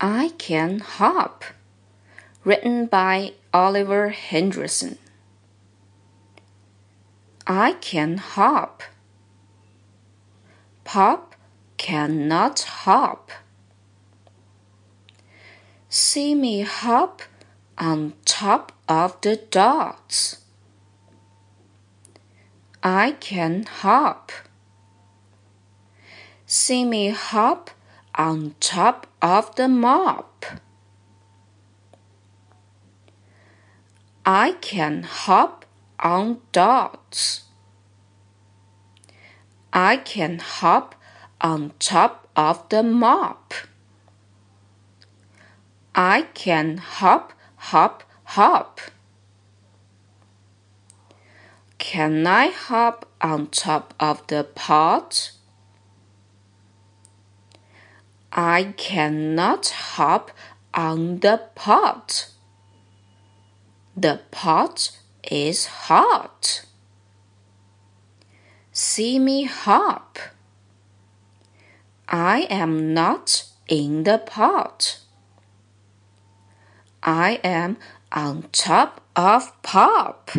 [0.00, 1.42] I Can Hop,
[2.44, 4.98] written by Oliver Henderson.
[7.46, 8.82] I can hop.
[10.84, 11.34] Pop
[11.78, 13.30] cannot hop.
[15.88, 17.22] See me hop
[17.78, 20.42] on top of the dots.
[22.82, 24.30] I can hop.
[26.44, 27.70] See me hop
[28.16, 30.44] on top of the mop.
[34.24, 35.64] I can hop
[36.00, 37.44] on dots.
[39.72, 40.94] I can hop
[41.40, 43.54] on top of the mop.
[45.94, 48.80] I can hop, hop, hop.
[51.78, 55.35] Can I hop on top of the pot?
[58.36, 60.30] I cannot hop
[60.74, 62.28] on the pot.
[63.96, 64.90] The pot
[65.24, 66.66] is hot.
[68.72, 70.18] See me hop.
[72.06, 75.00] I am not in the pot.
[77.02, 77.78] I am
[78.12, 80.30] on top of pop.